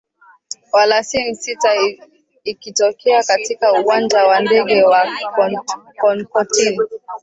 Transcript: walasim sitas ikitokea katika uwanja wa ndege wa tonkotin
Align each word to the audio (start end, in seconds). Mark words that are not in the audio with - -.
walasim 0.73 1.35
sitas 1.35 1.97
ikitokea 2.43 3.23
katika 3.23 3.81
uwanja 3.81 4.23
wa 4.27 4.39
ndege 4.41 4.83
wa 4.83 5.07
tonkotin 6.01 6.77